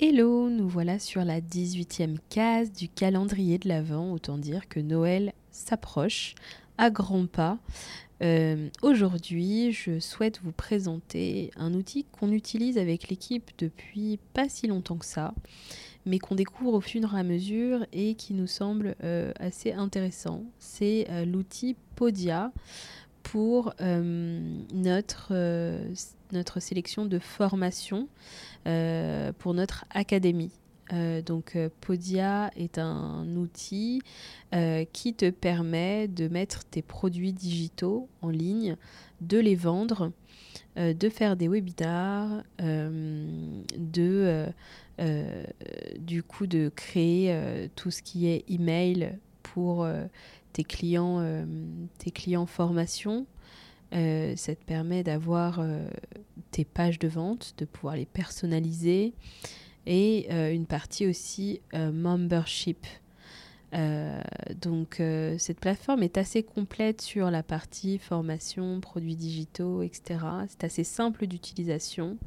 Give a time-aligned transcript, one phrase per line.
[0.00, 5.32] Hello, nous voilà sur la 18e case du calendrier de l'Avent, autant dire que Noël
[5.50, 6.36] s'approche
[6.76, 7.58] à grands pas.
[8.22, 14.68] Euh, aujourd'hui, je souhaite vous présenter un outil qu'on utilise avec l'équipe depuis pas si
[14.68, 15.34] longtemps que ça,
[16.06, 20.44] mais qu'on découvre au fur et à mesure et qui nous semble euh, assez intéressant.
[20.60, 22.52] C'est euh, l'outil Podia
[23.24, 25.32] pour notre,
[26.32, 28.08] notre sélection de formation
[28.66, 30.52] euh, pour notre académie.
[30.92, 34.00] Euh, donc Podia est un outil
[34.54, 38.76] euh, qui te permet de mettre tes produits digitaux en ligne,
[39.20, 40.12] de les vendre,
[40.76, 44.46] de faire des webinars, de
[45.98, 49.88] du coup de créer tout ce qui est email pour
[50.52, 51.44] tes clients,
[51.98, 53.26] tes clients formation,
[53.94, 55.88] euh, ça te permet d'avoir euh,
[56.50, 59.14] tes pages de vente, de pouvoir les personnaliser
[59.86, 62.86] et euh, une partie aussi membership.
[64.60, 65.02] donc
[65.38, 70.20] cette plateforme est assez complète sur la partie formation, produits digitaux, etc.
[70.48, 72.18] C'est assez simple d'utilisation.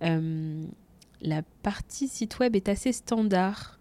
[0.00, 3.78] la partie site web est assez standard.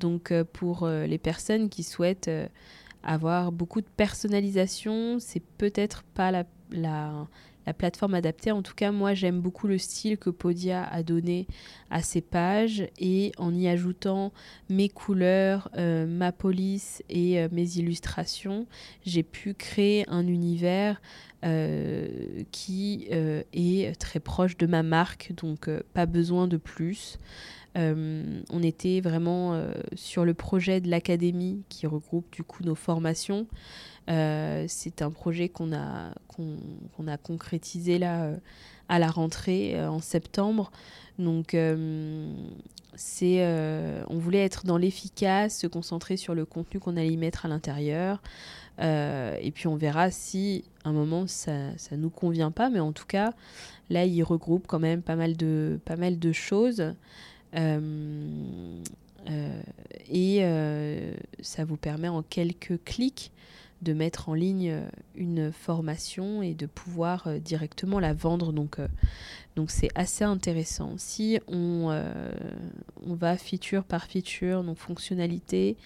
[0.00, 2.30] Donc pour les personnes qui souhaitent
[3.04, 5.18] avoir beaucoup de personnalisation.
[5.20, 7.26] C'est peut-être pas la, la,
[7.78, 8.50] plateforme adaptée.
[8.50, 11.46] En tout cas, moi, j'aime beaucoup le style que Podia a donné
[11.90, 14.32] à ses pages et en y ajoutant
[14.68, 18.66] mes couleurs, euh, ma police et euh, mes illustrations,
[19.04, 21.00] j'ai pu créer un univers
[21.44, 22.08] euh,
[22.50, 27.18] qui est très proche de ma marque, donc pas besoin de plus.
[27.76, 32.74] Euh, on était vraiment euh, sur le projet de l'académie qui regroupe du coup nos
[32.74, 33.46] formations.
[34.10, 36.10] Euh, c'est un projet qu'on a,
[37.06, 38.30] a concrétisé là
[38.88, 40.70] à la rentrée en septembre.
[41.18, 42.28] Donc on
[44.10, 48.22] voulait être dans l'efficace, se concentrer sur le contenu qu'on allait y mettre à l'intérieur.
[48.78, 52.92] et puis on verra si à un moment ça ne nous convient pas, mais en
[52.92, 53.32] tout cas
[53.88, 56.94] là il regroupe quand même pas mal de, pas mal de choses.
[57.56, 58.80] Euh,
[59.30, 59.62] euh,
[60.10, 63.32] et euh, ça vous permet en quelques clics
[63.82, 64.80] de mettre en ligne
[65.14, 68.50] une formation et de pouvoir directement la vendre.
[68.50, 68.78] Donc,
[69.56, 70.94] donc c'est assez intéressant.
[70.96, 71.94] Si on,
[73.06, 75.76] on va feature par feature, donc fonctionnalité,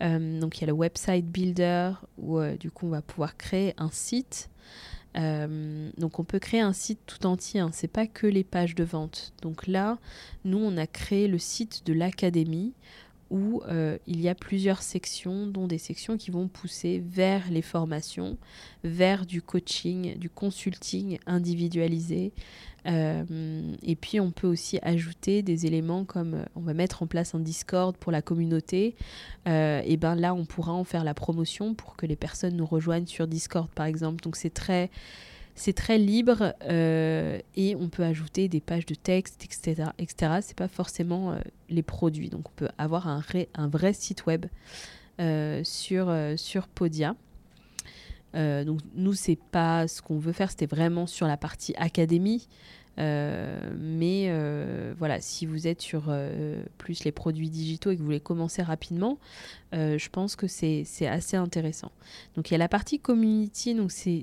[0.00, 3.90] donc il y a le website builder où du coup on va pouvoir créer un
[3.90, 4.48] site.
[5.16, 7.70] Euh, donc on peut créer un site tout entier, hein.
[7.72, 9.32] c'est pas que les pages de vente.
[9.42, 9.98] Donc là,
[10.44, 12.72] nous on a créé le site de l'académie
[13.32, 17.62] où euh, il y a plusieurs sections, dont des sections qui vont pousser vers les
[17.62, 18.36] formations,
[18.84, 22.34] vers du coaching, du consulting individualisé.
[22.86, 27.06] Euh, et puis on peut aussi ajouter des éléments comme euh, on va mettre en
[27.06, 28.96] place un Discord pour la communauté.
[29.46, 33.06] et ben là, on pourra en faire la promotion pour que les personnes nous rejoignent
[33.06, 34.22] sur Discord, par exemple.
[34.22, 34.90] Donc c'est très
[35.54, 39.90] c'est très libre euh, et on peut ajouter des pages de texte, etc.
[39.98, 40.38] etc.
[40.40, 42.30] C'est pas forcément euh, les produits.
[42.30, 43.22] Donc on peut avoir un,
[43.54, 44.46] un vrai site web
[45.20, 47.14] euh, sur, sur Podia.
[48.34, 52.48] donc nous, c'est pas ce qu'on veut faire, c'était vraiment sur la partie académie.
[52.98, 58.00] Euh, mais euh, voilà, si vous êtes sur euh, plus les produits digitaux et que
[58.00, 59.18] vous voulez commencer rapidement,
[59.72, 61.92] je pense que c'est assez intéressant.
[62.36, 63.74] Donc il y a la partie community,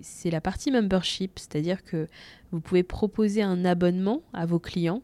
[0.03, 2.07] c'est la partie membership, c'est-à-dire que
[2.51, 5.01] vous pouvez proposer un abonnement à vos clients.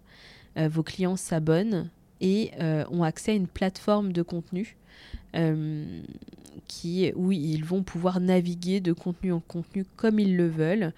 [0.55, 1.89] vos clients s'abonnent
[2.21, 2.51] et
[2.91, 4.77] ont accès à une plateforme de contenu
[6.67, 10.93] qui, où ils vont pouvoir naviguer de contenu en contenu comme ils le veulent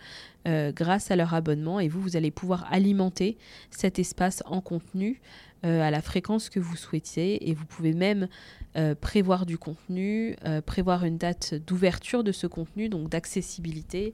[0.48, 3.38] euh, grâce à leur abonnement et vous, vous allez pouvoir alimenter
[3.70, 5.22] cet espace en contenu
[5.66, 8.28] euh, à la fréquence que vous souhaitez et vous pouvez même
[8.76, 10.36] euh, prévoir du contenu,
[10.66, 14.14] prévoir une date d'ouverture de ce contenu, donc d'accessibilité.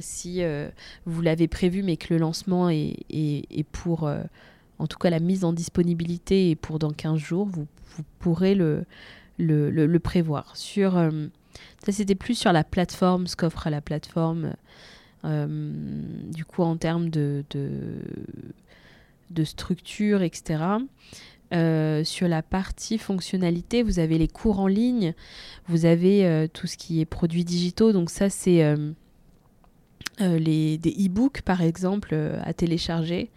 [0.00, 0.42] si
[1.06, 4.10] vous l'avez prévu mais que le lancement est pour
[4.82, 7.66] en tout cas la mise en disponibilité est pour dans 15 jours, vous,
[8.18, 8.84] pourrez le,
[10.02, 10.56] prévoir.
[10.56, 11.26] Sur, euh,
[11.84, 14.54] ça, c'était plus sur la plateforme, ce qu'offre la plateforme.
[15.24, 17.44] du coup en termes de,
[19.30, 20.64] de, structure, etc.
[21.52, 25.14] sur la partie fonctionnalité, vous avez les cours en ligne,
[25.68, 27.92] vous avez tout ce qui est produits digitaux.
[27.92, 28.76] Donc ça, c'est
[30.18, 33.30] les, des e-books, par exemple, à télécharger.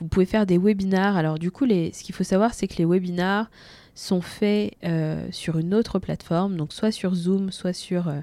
[0.00, 1.16] Vous pouvez faire des webinars.
[1.16, 3.48] Alors du coup, les, ce qu'il faut savoir, c'est que les webinars,
[3.94, 8.20] sont faits euh, sur une autre plateforme, donc soit sur Zoom, soit sur, euh,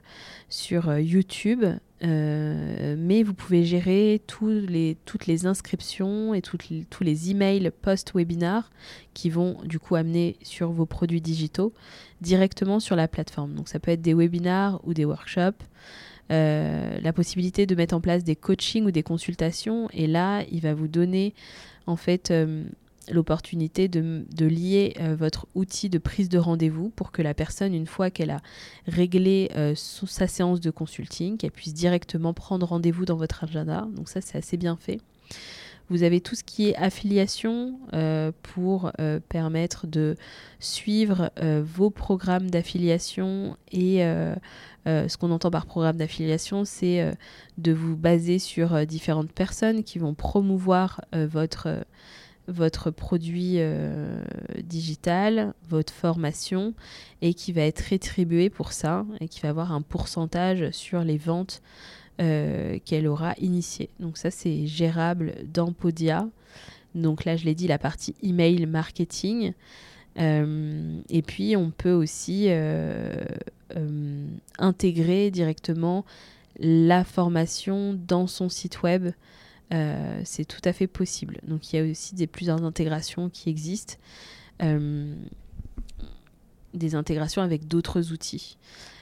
[0.49, 1.63] sur euh, YouTube.
[2.01, 8.71] mais vous pouvez gérer les, toutes les inscriptions et toutes tous les emails post-webinar
[9.13, 11.73] qui vont du coup amener sur vos produits digitaux
[12.21, 13.53] directement sur la plateforme.
[13.53, 15.63] Donc ça peut être des webinars ou des workshops.
[16.29, 20.73] La possibilité de mettre en place des coachings ou des consultations et là il va
[20.73, 21.33] vous donner
[21.87, 22.31] en fait
[23.11, 27.87] l'opportunité de, lier euh, votre outil de prise de rendez-vous pour que la personne, une
[27.87, 28.41] fois qu'elle a
[28.87, 33.87] réglé euh, sa séance de consulting, qu'elle puisse directement prendre rendez-vous dans votre agenda.
[33.95, 34.99] Donc ça, c'est assez bien fait.
[35.89, 38.91] Vous avez tout ce qui est affiliation euh, pour
[39.27, 40.15] permettre de
[40.59, 41.31] suivre
[41.63, 44.03] vos programmes d'affiliation et
[44.85, 47.13] ce qu'on entend par programme d'affiliation, c'est
[47.57, 51.83] de vous baser sur différentes personnes qui vont promouvoir votre
[52.49, 54.23] votre produit euh,
[54.63, 56.73] digital, votre formation,
[57.21, 61.17] et qui va être rétribué pour ça, et qui va avoir un pourcentage sur les
[61.17, 61.61] ventes
[62.19, 63.89] euh, qu'elle aura initiées.
[63.99, 66.27] Donc ça, c'est gérable dans Podia.
[66.95, 69.53] Donc là, je l'ai dit, la partie email marketing.
[70.19, 72.49] Euh, et puis, on peut aussi
[74.57, 76.05] intégrer directement
[76.59, 79.11] la formation dans son site web
[79.73, 81.39] euh, c'est tout à fait possible.
[81.43, 83.95] Donc il y a aussi des plusieurs intégrations qui existent,
[84.61, 85.13] euh,
[86.73, 88.57] des intégrations avec d'autres outils.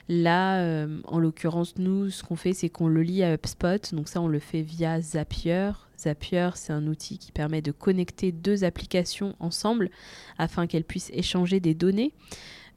[0.10, 3.94] Là, euh, en l'occurrence, nous, ce qu'on fait, c'est qu'on le lie à HubSpot.
[3.94, 5.72] Donc ça, on le fait via Zapier.
[6.00, 9.90] Zapier, c'est un outil qui permet de connecter deux applications ensemble
[10.38, 12.14] afin qu'elles puissent échanger des données.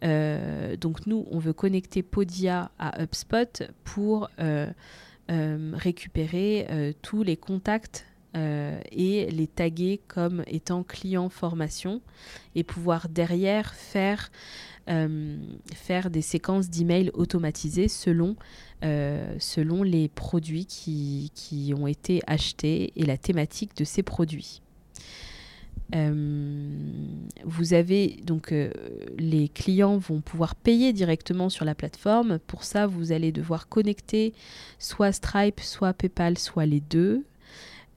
[0.03, 4.29] donc nous, on veut connecter Podia à HubSpot pour
[5.31, 8.05] euh, récupérer euh, tous les contacts
[8.37, 12.01] euh, et les taguer comme étant client formation
[12.55, 14.31] et pouvoir derrière faire,
[15.73, 18.35] faire des séquences d'emails automatisées selon,
[18.83, 24.63] selon les produits qui, ont été achetés et la thématique de ces produits.
[25.95, 26.69] Euh,
[27.45, 28.71] vous avez donc euh,
[29.19, 32.39] les clients vont pouvoir payer directement sur la plateforme.
[32.47, 34.33] Pour ça, vous allez devoir connecter
[34.79, 37.25] soit Stripe, soit PayPal, soit les deux.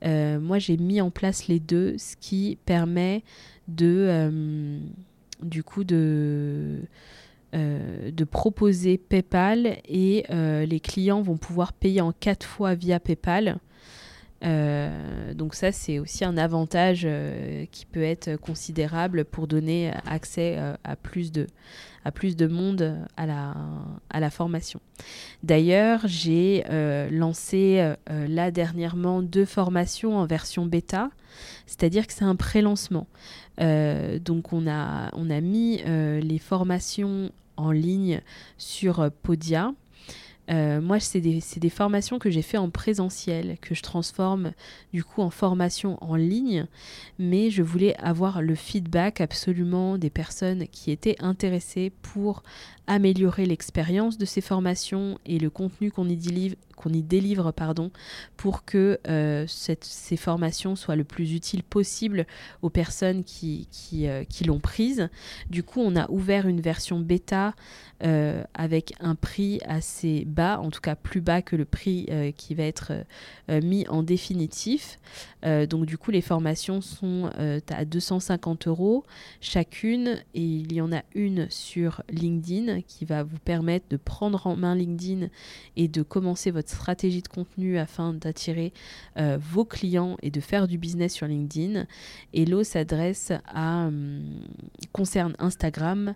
[0.04, 3.24] Euh, moi, j'ai mis en place les deux, ce qui permet
[3.68, 4.80] de
[5.42, 6.82] du coup de
[7.54, 13.60] de proposer PayPal et les clients vont pouvoir payer en quatre fois via PayPal
[14.44, 20.56] euh, donc ça, c'est aussi un avantage euh, qui peut être considérable pour donner accès
[20.58, 21.48] euh, à, plus de,
[22.04, 23.56] à plus de monde à la,
[24.10, 24.82] à la formation.
[25.44, 26.64] D'ailleurs, j'ai
[27.12, 31.10] lancé là dernièrement deux formations en version bêta,
[31.66, 33.08] c'est-à-dire que c'est un pré-lancement.
[33.58, 38.22] donc on a, on a mis les formations en ligne
[38.58, 39.74] sur Podia.
[40.50, 44.52] Euh, moi, c'est des, formations que j'ai fait en présentiel, que je transforme
[44.92, 46.66] du coup en formation en ligne,
[47.18, 52.44] mais je voulais avoir le feedback absolument des personnes qui étaient intéressées pour
[52.88, 57.92] améliorer l'expérience de ces formations et le contenu qu'on y délivre, pardon,
[58.36, 62.26] pour que euh, ces formations soient le plus utiles possible
[62.62, 65.10] aux personnes qui, qui, euh, qui l'ont prise.
[65.50, 67.54] Du coup, on a ouvert une version bêta
[68.04, 72.54] euh, avec un prix assez bas, en tout cas plus bas que le prix qui
[72.54, 72.92] va être
[73.50, 75.00] mis en définitif.
[75.44, 77.30] donc du coup, les formations sont
[77.70, 79.06] à 250 euros
[79.42, 84.48] chacune et il y en a une sur LinkedIn qui va vous permettre de prendre
[84.48, 85.28] en main LinkedIn
[85.76, 88.74] et de commencer votre stratégie de contenu afin d'attirer
[89.18, 91.86] euh, vos clients et de faire du business sur LinkedIn.
[92.34, 94.24] Hello s'adresse à hum,
[94.92, 96.14] concerne Instagram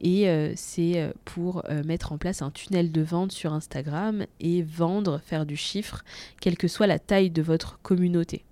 [0.00, 4.62] et euh, c'est euh, pour mettre en place un tunnel de vente sur Instagram et
[4.62, 6.04] vendre, faire du chiffre,
[6.40, 8.44] quelle que soit la taille de votre communauté.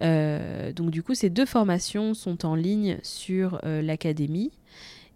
[0.00, 4.50] donc du coup, ces deux formations sont en ligne sur l'académie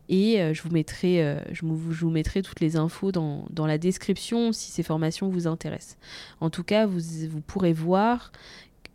[0.08, 4.52] et euh, je, vous mettrai, euh, je, vous, mettrai toutes les infos dans, la description
[4.52, 5.98] si ces formations vous intéressent.
[6.40, 8.32] En tout cas, vous, vous pourrez voir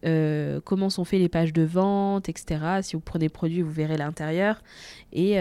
[0.05, 2.81] euh, comment sont faites les pages de vente, etc.
[2.81, 4.63] Si vous prenez produit, vous verrez l'intérieur.
[5.11, 5.35] Et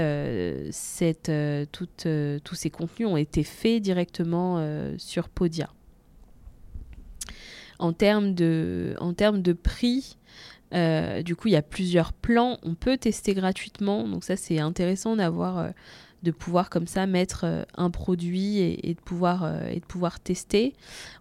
[1.73, 4.65] tous ces contenus ont été faits directement
[4.99, 5.71] sur Podia.
[7.79, 10.19] En termes de, en termes de prix,
[10.73, 12.59] du coup, il y a plusieurs plans.
[12.63, 14.07] On peut tester gratuitement.
[14.07, 15.73] Donc ça, c'est intéressant d'avoir
[16.23, 20.21] de pouvoir comme ça mettre euh, un produit et, de, pouvoir, euh, et de pouvoir
[20.21, 20.75] tester.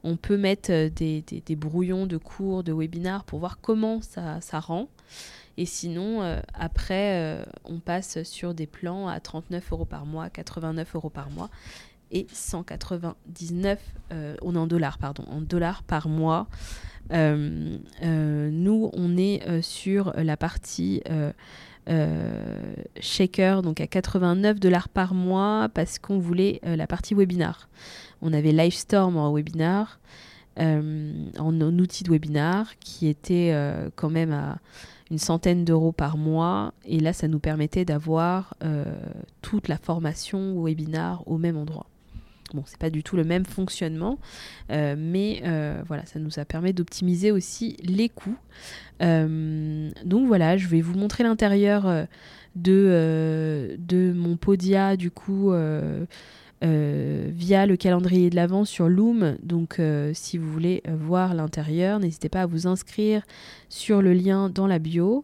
[0.03, 4.41] On peut mettre euh, des, des, brouillons de cours, de webinars pour voir comment ça,
[4.41, 4.89] ça rend.
[5.57, 6.21] Et sinon,
[6.53, 11.49] après, on passe sur des plans à 39 euros par mois, 89 euros par mois
[12.11, 13.77] et 199,
[14.41, 16.47] on est en dollars, pardon, en dollars par mois.
[17.11, 21.01] Nous, on est sur la partie
[21.89, 27.67] euh, shaker donc à 89 dollars par mois parce qu'on voulait euh, la partie webinar.
[28.21, 29.99] On avait Livestorm en webinar,
[30.59, 33.55] euh, en, outil de webinar qui était
[33.95, 34.59] quand même à
[35.09, 36.73] une centaine d'euros par mois.
[36.85, 38.55] Et là, ça nous permettait d'avoir
[39.41, 41.87] toute la formation webinar au même endroit.
[42.53, 44.17] Bon, c'est pas du tout le même fonctionnement,
[44.71, 48.37] euh, mais euh, voilà, ça nous a permis d'optimiser aussi les coûts.
[49.01, 52.07] Euh, donc voilà, je vais vous montrer l'intérieur
[52.55, 55.51] de, de mon Podia du coup
[56.61, 59.37] via le calendrier de l'avant sur Loom.
[59.43, 59.79] Donc
[60.13, 63.23] si vous voulez voir l'intérieur, n'hésitez pas à vous inscrire
[63.69, 65.23] sur le lien dans la bio.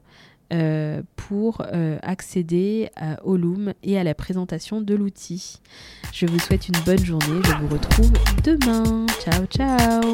[0.54, 2.90] Euh, pour euh, accéder
[3.24, 5.60] au Loom et à la présentation de l'outil.
[6.14, 8.12] Je vous souhaite une bonne journée, je vous retrouve
[8.44, 9.08] demain.
[9.24, 10.12] Ciao ciao